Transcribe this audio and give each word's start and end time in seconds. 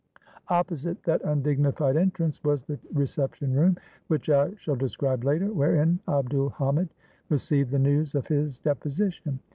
Op 0.47 0.65
posite 0.69 0.99
that 1.03 1.21
undignified 1.23 1.95
entrance 1.95 2.43
was 2.43 2.63
the 2.63 2.79
reception 2.91 3.53
room, 3.53 3.77
which 4.07 4.31
I 4.31 4.55
shall 4.55 4.75
describe 4.75 5.23
later, 5.23 5.53
wherein 5.53 5.99
Abd 6.07 6.33
ul 6.33 6.49
Hamid 6.49 6.89
received 7.29 7.69
the 7.69 7.77
news 7.77 8.15
of 8.15 8.25
his 8.25 8.57
deposition. 8.57 9.39